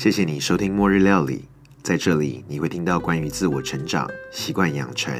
[0.00, 1.36] 谢谢你收听《末日料理》。
[1.82, 5.12] 在这里，你会听到关于自我成长、习惯养成、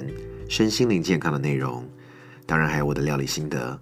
[0.49, 1.87] 身心灵健康的内容，
[2.47, 3.79] 当然还有我的料理心得。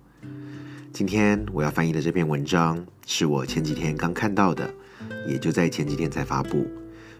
[0.92, 4.68] 今天我要翻译的这篇文章是我前几天刚看到的，
[5.28, 6.66] 也就在前几天才发布，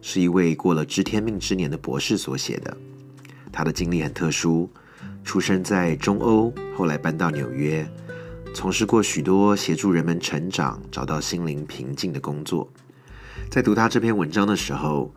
[0.03, 2.76] 是一位过了知天命之年的博士所写的。
[3.53, 4.68] 他的经历很特殊，
[5.22, 7.89] 出生在中欧，后来搬到纽约。
[8.53, 12.68] 从事过许多协助人们成长、找到心灵平静的工作。
[13.51, 15.15] 在读他这篇文章的时候，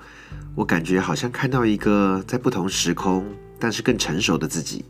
[0.56, 3.26] 我感觉好像看到一个在不同时空
[3.60, 4.86] 但是更成熟的自己。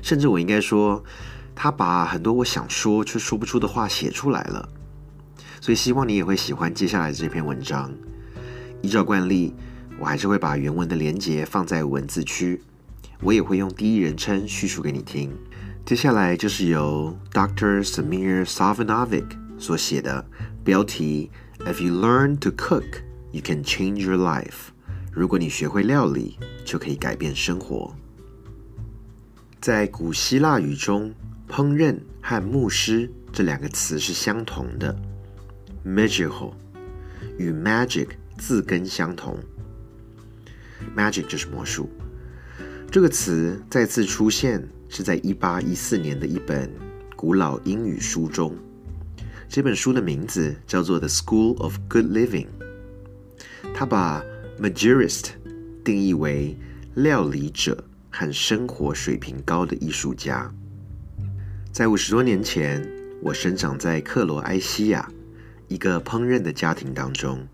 [0.00, 1.02] 甚至我应该说，
[1.54, 4.68] 他把很多我想说却说不出的话写出来了。
[5.60, 7.92] 所以希望你也会喜欢接下来这篇文章。
[8.80, 9.54] 依照惯例，
[9.98, 12.62] 我还是会把原文的连接放在文字区，
[13.20, 15.30] 我也会用第一人称叙述给你听。
[15.84, 17.82] 接下来就是由 Dr.
[17.84, 19.26] Samir Savanovic
[19.58, 20.24] 所写的
[20.62, 24.70] 标题：If you learn to cook, you can change your life。
[25.12, 27.94] 如果你学会料理，就可以改变生活。
[29.60, 31.14] 在古希腊语中，
[31.48, 34.94] 烹饪和牧师这两个词是相同的
[35.84, 36.52] ，magical
[37.36, 39.38] 与 magic 字根相同
[40.96, 41.90] ，magic 就是魔术。
[42.90, 44.68] 这个词再次出现。
[44.90, 46.72] 是在一八一四年的一本
[47.14, 48.56] 古老英语书中，
[49.50, 52.46] 这本书的名字叫做《The School of Good Living》。
[53.72, 54.22] 他把
[54.60, 55.30] “magirist”
[55.82, 56.54] 定义为
[56.94, 60.52] 料理者和生活水平高的艺术家。
[61.72, 62.86] 在五十多年前，
[63.22, 65.10] 我生长在克罗埃西亚
[65.66, 67.48] 一个烹饪的家庭当中。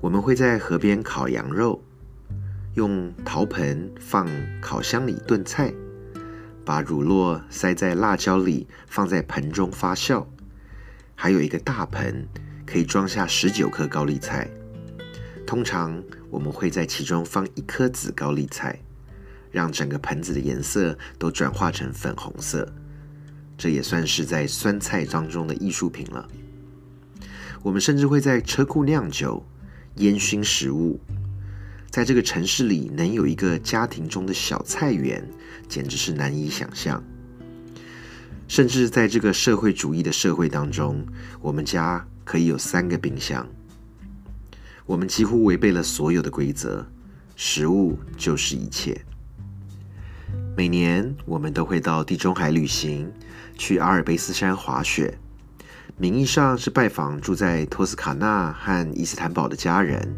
[0.00, 1.80] 我们会在河边烤羊肉，
[2.74, 4.28] 用陶盆放
[4.60, 5.72] 烤箱里炖菜。
[6.64, 10.26] 把乳酪塞在辣椒里，放在盆中发酵。
[11.20, 12.24] 还有一个大盆，
[12.64, 14.48] 可以装下十九颗高丽菜。
[15.44, 18.78] 通常我们会在其中放一颗紫高丽菜，
[19.50, 22.72] 让整个盆子的颜色都转化成粉红色。
[23.56, 26.28] 这也算是在酸菜当中的艺术品了。
[27.64, 29.44] 我们甚至会在车库酿酒，
[29.96, 31.00] 烟熏食物。
[31.90, 35.28] 在这个城市里，能有一个家庭中的小菜园，
[35.68, 37.02] 简直是难以想象。
[38.48, 41.06] 甚至在这个社会主义的社会当中，
[41.40, 43.46] 我们家可以有三个冰箱。
[44.86, 46.84] 我们几乎违背了所有的规则，
[47.36, 48.98] 食物就是一切。
[50.56, 53.12] 每年我们都会到地中海旅行，
[53.56, 55.18] 去阿尔卑斯山滑雪，
[55.98, 60.16] 名义上是拜访住在托斯卡纳和伊斯坦堡的家人。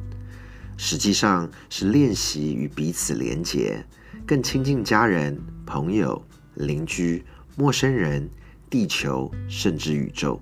[0.77, 3.85] 实际上是练习与彼此连结，
[4.25, 6.25] 更亲近家人、朋友、
[6.55, 7.23] 邻居、
[7.56, 8.31] 陌生人、
[8.69, 10.41] 地球，甚至宇宙。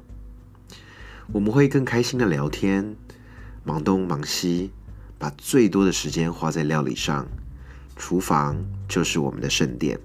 [1.33, 2.95] 我们会更开心的聊天，
[3.65, 4.71] 忙东忙西，
[5.19, 7.27] 把最多的时间花在料理上。
[7.97, 8.57] 厨房
[8.89, 9.99] 就是我们的圣殿。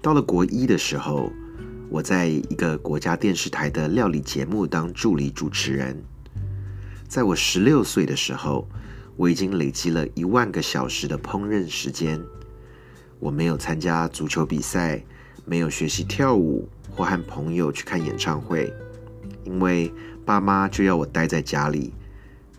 [0.00, 1.30] 到了国一的时候，
[1.90, 6.02] 我在一个国家电视台的料理节目当助理主持人。
[7.06, 8.66] 在我十六岁的时候，
[9.16, 12.20] 我已经累积了一万个小时的烹饪时间。
[13.20, 15.04] 我没有参加足球比赛，
[15.44, 18.72] 没有学习跳舞或和朋友去看演唱会，
[19.44, 19.92] 因为
[20.24, 21.92] 爸妈就要我待在家里，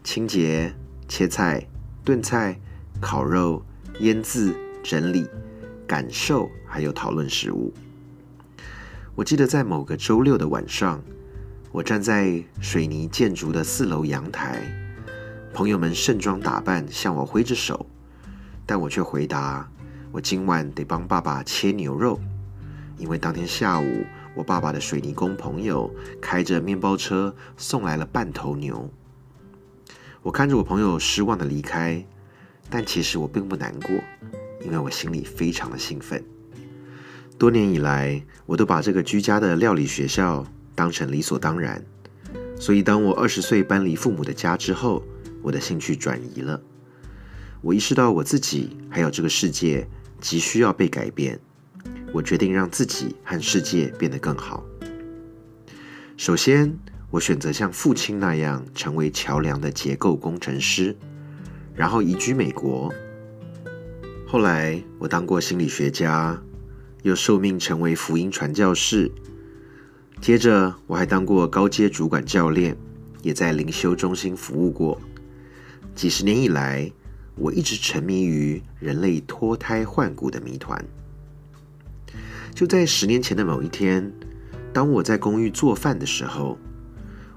[0.03, 0.73] 清洁、
[1.07, 1.67] 切菜、
[2.03, 2.59] 炖菜、
[3.01, 3.63] 烤肉、
[3.99, 5.27] 腌制、整理、
[5.87, 7.73] 感受，还有讨论食物。
[9.15, 11.01] 我记得在某个周六的晚上。
[11.71, 14.61] 我站在水泥建筑的四楼阳台，
[15.53, 17.85] 朋友们盛装打扮向我挥着手，
[18.65, 19.69] 但我却回答
[20.13, 22.17] ：“我今晚得帮爸爸切牛肉，
[22.97, 28.89] 因为当天下午我爸爸的水泥工朋友开着面包车送来了半头牛。”
[30.21, 32.05] 我看着我朋友失望的离开，
[32.69, 33.89] 但其实我并不难过，
[34.63, 36.23] 因为我心里非常的兴奋。
[37.37, 40.45] 多年以来，我都把这个居家的料理学校。
[40.77, 41.81] 当成理所当然，
[42.59, 45.01] 所以当我二十岁搬离父母的家之后，
[45.41, 46.61] 我的兴趣转移了。
[47.61, 49.87] 我意识到我自己还有这个世界
[50.19, 51.39] 急需要被改变。
[52.15, 54.63] 我决定让自己和世界变得更好。
[56.15, 56.73] 首先，
[57.11, 60.95] 我选择像父亲那样成为桥梁的结构工程师，
[61.73, 62.89] 然后移居美国。
[64.25, 66.41] 后来，我当过心理学家，
[67.03, 69.11] 又受命成为福音传教士。
[70.21, 72.77] 接着，我还当过高阶主管教练，
[73.23, 75.01] 也在灵修中心服务过。
[75.93, 76.89] 几十年以来，
[77.35, 80.81] 我一直沉迷于人类脱胎换骨的谜团。
[82.55, 84.09] 就在十年前的某一天，
[84.71, 86.57] 当我在公寓做饭的时候，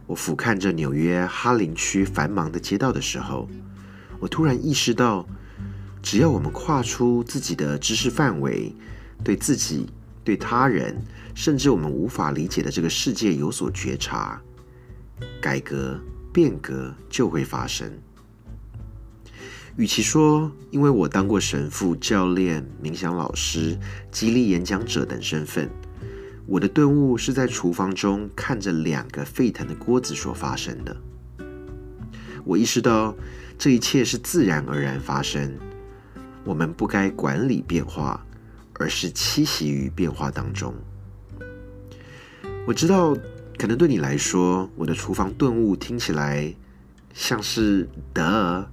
[0.06, 3.48] 我俯瞰着纽约哈林区繁忙的街道的时候，
[4.20, 5.26] 我突然意识到，
[6.00, 8.72] 只要我们跨出自己的知识范围，
[9.24, 9.88] 对自己、
[10.22, 10.96] 对他人，
[11.34, 14.40] 甚至我们无法理解的这个世界有所觉察，
[15.42, 16.00] 改革
[16.32, 17.90] 变革就会发生。
[19.78, 23.78] 与其说因为我当过神父、教练、冥想老师、
[24.10, 25.70] 激励演讲者等身份，
[26.46, 30.96] 我的顿悟是在厨房中看着两个沸腾的锅子所发生的。
[32.44, 33.16] 我意识到
[33.56, 35.56] 这一切是自然而然发生，
[36.42, 38.26] 我们不该管理变化，
[38.80, 40.74] 而是栖息于变化当中。
[42.66, 43.16] 我知道，
[43.56, 46.52] 可能对你来说，我的厨房顿悟听起来
[47.14, 48.68] 像是的，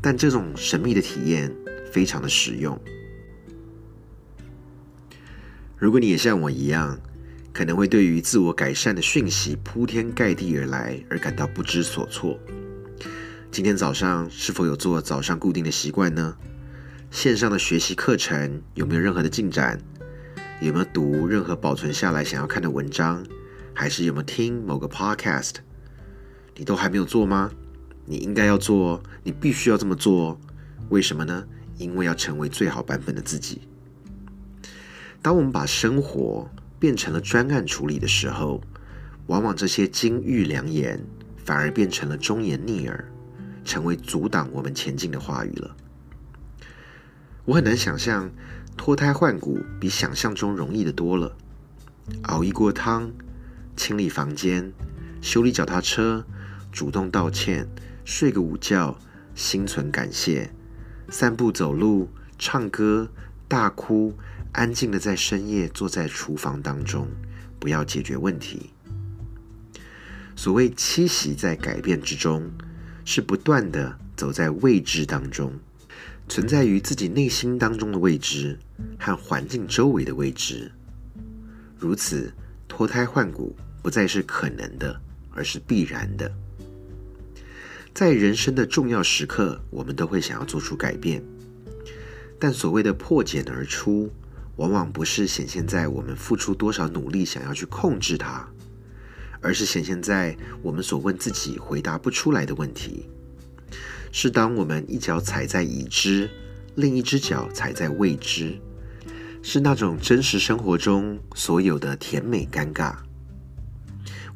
[0.00, 1.54] 但这种神秘的体验
[1.92, 2.78] 非常的实用。
[5.76, 6.98] 如果你也像我一样，
[7.52, 12.38] 可能会对于自我改善的讯息铺天盖地而来而感到不知所措。
[13.50, 16.36] 今天早上是否有做早上固定的习惯呢？
[17.10, 19.80] 线上的学习课程有没有任何的进展？
[20.60, 23.24] 有没有读任何保存下来想要看的文章？
[23.72, 25.54] 还是有没有听某个 podcast？
[26.56, 27.50] 你都还没有做吗？
[28.08, 30.40] 你应该要做，你必须要这么做。
[30.88, 31.44] 为什么呢？
[31.76, 33.60] 因为要成为最好版本的自己。
[35.20, 38.62] 当我们把生活变成了专案处理的时候，
[39.26, 41.04] 往往这些金玉良言
[41.36, 43.04] 反而变成了忠言逆耳，
[43.64, 45.76] 成为阻挡我们前进的话语了。
[47.44, 48.30] 我很难想象
[48.76, 51.36] 脱胎换骨比想象中容易的多了。
[52.22, 53.12] 熬一锅汤，
[53.76, 54.72] 清理房间，
[55.20, 56.24] 修理脚踏车，
[56.72, 57.68] 主动道歉，
[58.10, 58.98] 睡个午觉，
[59.34, 60.50] 心存感谢，
[61.10, 62.08] 散步走路，
[62.38, 63.10] 唱歌，
[63.46, 64.14] 大哭。
[64.52, 67.06] 安静的在深夜坐在厨房当中，
[67.60, 68.70] 不要解决问题。
[70.34, 72.50] 所谓栖息在改变之中，
[73.04, 75.52] 是不断的走在未知当中，
[76.30, 78.58] 存在于自己内心当中的未知
[78.98, 80.72] 和环境周围的未知。
[81.78, 82.32] 如此
[82.66, 84.98] 脱胎换骨，不再是可能的，
[85.34, 86.32] 而是必然的。
[87.98, 91.20] 在人生的重要时刻，我们都会想要做出改变，
[92.38, 94.08] 但所谓的破茧而出。
[94.54, 98.48] 往往不是显现在我们付出多少努力想要去控制它，
[99.40, 103.08] 而是显现在我们所问自己回答不出来的问题。
[104.12, 106.30] 是当我们一脚踩在已知，
[106.76, 108.56] 另一只脚踩在未知，
[109.42, 112.94] 是那种真实生活中所有的甜美尴尬。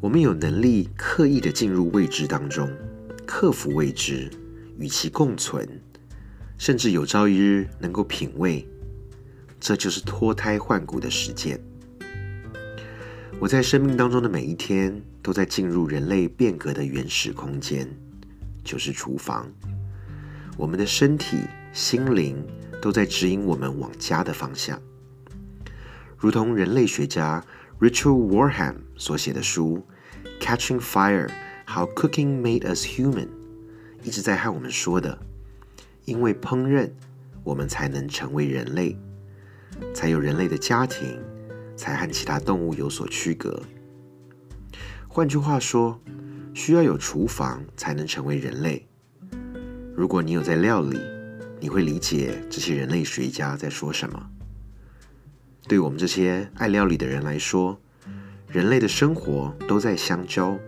[0.01, 2.69] 我们有能力刻意的进入未知当中，
[3.35, 4.31] 克服未知，
[4.77, 5.67] 与其共存，
[6.59, 8.69] 甚至有朝一日能够品味。
[9.59, 11.59] 这就是脱胎换骨的实践。
[13.41, 17.89] 我在生命当中的每一天，都在进入人类变革的原始空间，
[18.63, 19.51] 就是厨房。
[20.59, 21.39] 我们的身体、
[21.73, 22.37] 心灵
[22.83, 24.79] 都在指引我们往家的方向。
[26.19, 27.43] 如同人类学家
[27.81, 29.83] Richard Warham 所写的书
[30.45, 31.31] 《Catching Fire:
[31.75, 33.27] How Cooking Made Us Human》，
[34.03, 35.19] 一直在和我们说的：
[36.05, 36.91] 因为烹饪，
[37.43, 38.95] 我们才能成为人类。
[39.95, 41.19] 才有人类的家庭，
[41.75, 43.63] 才和其他动物有所区隔。
[45.09, 45.99] 换句话说，
[46.53, 48.87] 需要有厨房才能成为人类。
[49.97, 51.01] 如果你有在料理，
[51.59, 54.29] 你会理解这些人类学家在说什么。
[55.67, 57.81] 对我们这些爱料理的人来说，
[58.47, 60.59] 人类的生活都在相交：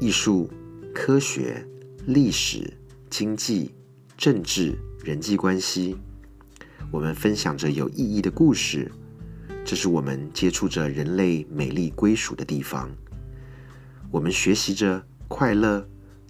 [0.00, 0.50] 艺术、
[0.94, 1.62] 科学、
[2.06, 2.72] 历史、
[3.10, 3.70] 经济、
[4.16, 5.94] 政治、人际关系。
[6.90, 8.90] 我们分享着有意义的故事，
[9.62, 12.90] 这是我们接触着人类美丽归属的地方。
[14.10, 15.86] 我们学习着快乐、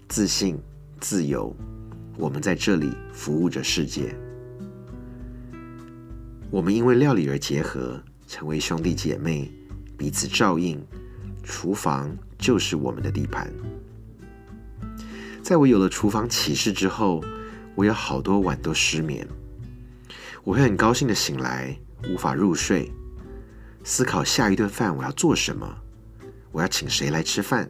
[0.09, 0.59] 自信、
[0.99, 1.55] 自由。
[2.19, 4.12] 我们在这里服务着世界。
[6.50, 9.49] 我们因为料理而结合，成为兄弟姐妹，
[9.97, 10.85] 彼此照应。
[11.45, 13.52] 厨房就是我们的地盘。
[15.42, 17.23] 在我有了厨房启示之后，
[17.75, 19.26] 我有好多晚都失眠。
[20.42, 21.76] 我会很高兴的醒来，
[22.09, 22.90] 无法入睡，
[23.85, 25.66] 思考下一顿饭我要做什么，
[26.50, 27.68] 我要请谁来吃饭，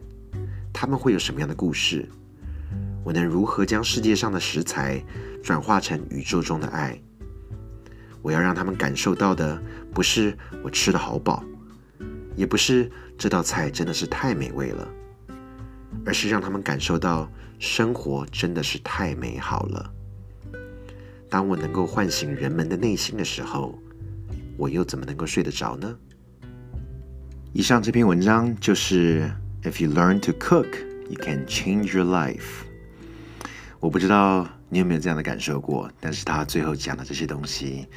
[0.71, 2.07] 他们会有什么样的故事，
[3.03, 5.03] 我能如何将世界上的食材
[5.43, 6.97] 转化成宇宙中的爱？
[8.21, 9.61] 我要让他们感受到的
[9.93, 11.43] 不是我吃的好饱，
[12.35, 14.87] 也不是这道菜真的是太美味了，
[16.05, 19.93] 而是让他们感受到生活真的是太美好了。
[21.29, 23.77] 当我能够唤醒人们的内心的时候，
[24.57, 25.95] 我又怎么能够睡得着呢？
[27.53, 29.29] 以上这篇文章就是
[29.63, 30.67] If you learn to cook,
[31.09, 32.65] you can change your life。
[33.79, 37.87] 我不知道你有没有这样的感受过，但是他最后讲的这些东西，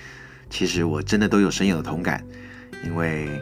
[0.51, 2.25] 其实我真的都有深有的同感。
[2.85, 3.41] 因为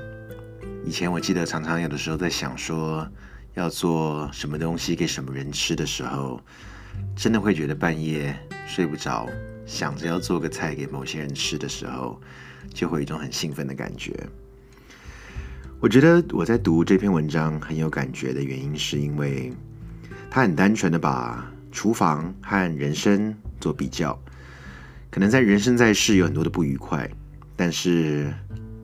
[0.84, 3.06] 以前我记得常常有的时候在想说
[3.54, 6.40] 要做什么东西给什么人吃的时候，
[7.14, 8.36] 真的会觉得半夜
[8.66, 9.28] 睡不着，
[9.64, 12.20] 想着要做个菜给某些人吃的时候，
[12.74, 14.12] 就会有一种很兴奋的感觉。
[15.80, 19.52] 我觉得我在读这篇文章很有感觉的原因，是因为
[20.30, 24.18] 他很单纯的把厨房和人生做比较。
[25.10, 27.08] 可能在人生在世有很多的不愉快，
[27.54, 28.32] 但是，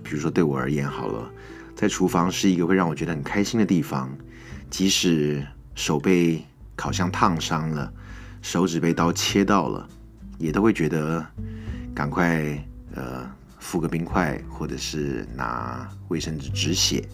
[0.03, 1.31] 比如说对我而言好了，
[1.79, 4.11] 在厨房是一个会让我觉得很开心的地方。
[4.69, 6.45] 即使手被
[6.75, 7.93] 烤箱烫伤了，
[8.43, 9.89] 手指被刀切到了，
[10.39, 11.25] 也都会觉得
[11.95, 12.43] 赶快
[12.97, 13.31] 呃。
[13.61, 17.07] 敷个冰块，或者是拿卫生纸止血，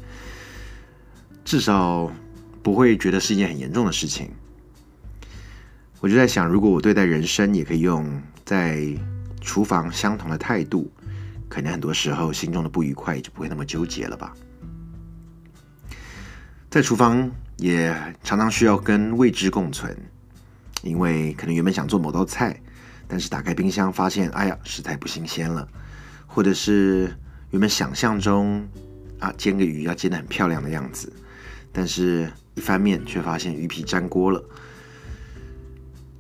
[1.42, 2.12] 至少
[2.62, 4.30] 不会觉得是一件很严重的事情。
[6.00, 8.86] 我就在想，如果我对待人生也可以用在
[9.40, 10.88] 厨房相同的态度，
[11.48, 14.32] 可能很多时候心中的不愉快就不会那么纠结了吧。
[16.74, 19.96] 在厨房也常常需要跟未知共存，
[20.82, 22.60] 因为可能原本想做某道菜，
[23.06, 25.68] 但是打开冰箱发现，哎呀，食材不新鲜了。
[26.26, 27.16] 或者是
[27.52, 28.66] 原本想象中
[29.20, 31.12] 啊煎个鱼要煎的很漂亮的样子，
[31.70, 34.42] 但是一翻面却发现鱼皮粘锅了。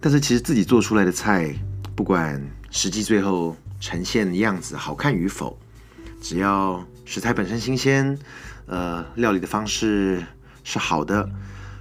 [0.00, 1.52] 但是其实自己做出来的菜，
[1.96, 5.58] 不管实际最后呈现的样子好看与否，
[6.20, 8.16] 只要食材本身新鲜，
[8.66, 10.24] 呃，料理的方式
[10.64, 11.28] 是好的，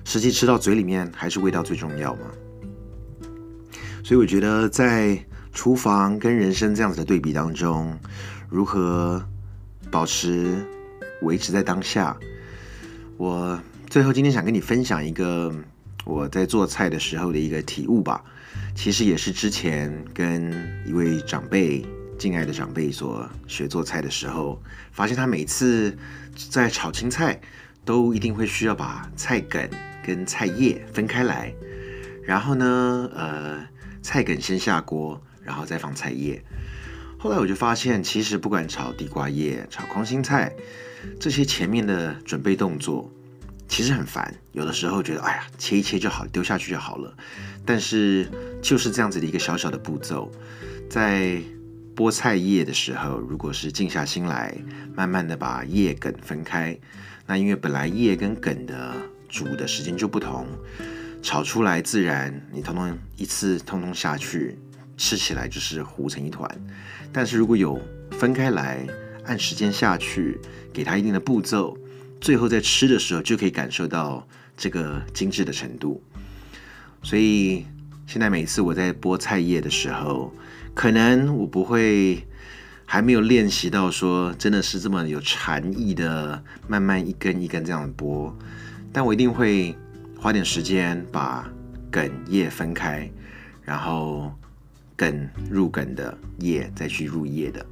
[0.06, 2.28] 实际吃到嘴里面还是味道最重要嘛。
[4.04, 5.18] 所以我觉得在。
[5.56, 7.96] 厨房跟人生这样子的对比当中，
[8.50, 9.24] 如何
[9.92, 10.66] 保持
[11.22, 12.18] 维持在当下？
[13.18, 15.54] 我最后今天想跟你分享一个
[16.06, 18.24] 我在做菜的时候的一个体悟吧。
[18.74, 20.52] 其实也是之前跟
[20.88, 21.86] 一位长辈、
[22.18, 24.60] 敬爱的长辈所学做菜的时候，
[24.92, 25.96] 发现他每次
[26.50, 27.40] 在炒青菜
[27.86, 29.70] 都一定会需要把菜梗
[30.06, 31.54] 跟菜叶分开来，
[32.24, 33.68] 然后呢，呃，
[34.02, 35.22] 菜梗先下锅。
[35.46, 36.42] 然后再放菜叶。
[37.20, 40.56] 后来我就发现，其实不管炒地瓜叶、炒空心菜，
[41.20, 43.12] 这些前面的准备动作
[43.68, 44.34] 其实很烦。
[44.54, 47.14] 有的时候觉得，哎呀，切一切就好，丢下去就好了。
[47.66, 48.26] 但是
[48.62, 50.32] 就是这样子的一个小小的步骤，
[50.90, 51.42] 在
[51.94, 54.58] 剥菜叶的时候，如果是静下心来，
[54.96, 56.80] 慢慢的把叶梗分开，
[57.26, 58.96] 那因为本来叶跟梗的
[59.30, 60.46] 煮的时间就不同，
[61.22, 64.58] 炒出来自然你通通一次通通下去。
[64.96, 66.48] 吃起来就是糊成一团，
[67.12, 68.88] 但是如果有分开来，
[69.26, 70.40] 按时间下去，
[70.72, 71.76] 给它一定的步骤，
[72.22, 74.26] 最后在吃的时候就可以感受到
[74.56, 76.02] 这个精致的程度。
[77.02, 77.66] 所以
[78.06, 80.32] 现在每次我在剥菜叶的时候，
[80.76, 82.24] 可能我不会
[82.94, 88.32] 还没有练习到说真的是这么有禅意的，慢慢一根一根这样剥，
[88.92, 89.76] 但我一定会
[90.16, 91.52] 花点时间把
[91.90, 93.10] 梗叶分开，
[93.64, 94.32] 然后。
[94.96, 97.66] 梗入梗的叶，再去入叶的，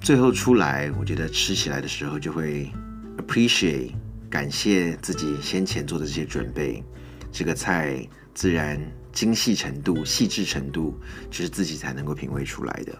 [0.00, 2.72] 最后出来，我觉得吃起来的时候就会
[3.18, 3.92] appreciate，
[4.30, 6.82] 感谢自己先前做的这些准备，
[7.30, 8.80] 这个菜自然
[9.12, 10.98] 精细程度、细致程度，
[11.30, 12.98] 就是自己才能够品味出来的。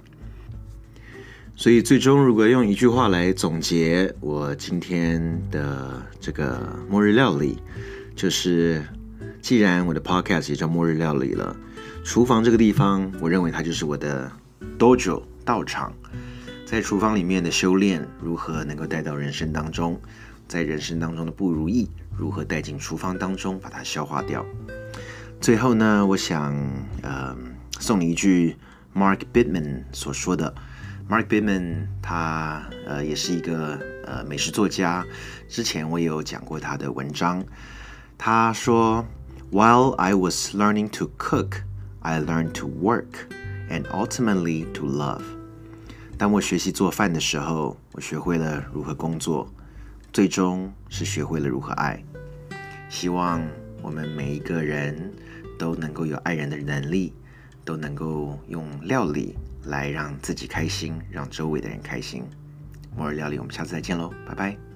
[1.62, 7.57] 所以最终，如果用一句话来总结我今天的这个末日料理，
[8.16, 8.85] 就是
[9.40, 11.57] 既然我的 podcast 也叫末日料理了。
[12.02, 14.28] 厨房这个地方，我认为它就是我的
[14.76, 15.92] dojo 道场，
[16.66, 20.00] 在厨房里面的修炼，如何能够带到人生当中？
[20.49, 21.88] 在人生当中的不如意，
[22.19, 24.45] 如何带进厨房当中把它消化掉？
[25.40, 26.52] 最后呢，我想
[27.02, 27.37] 呃
[27.78, 28.57] 送你一句
[28.92, 30.52] Mark Bittman 所说的。
[31.12, 35.04] Mark Bittman 他呃也是一个呃美食作家，
[35.47, 37.45] 之前我也有讲过他的文章。
[38.16, 39.04] 他说
[39.50, 41.64] ，While I was learning to cook。
[42.00, 43.28] I learned to work
[43.69, 45.21] and ultimately to love。
[46.16, 49.52] 当我学习做饭的时候，我学会了如何工作，
[50.14, 52.02] 最终是学会了如何爱。
[52.88, 53.47] 希望
[53.83, 55.12] 我们每一个人
[55.59, 57.12] 都能够有爱人的能力，
[57.66, 62.25] 都能够用料理来让自己开心，让周围的人开心。
[62.97, 64.72] 摩尔料理，我们下次再见喽，拜拜。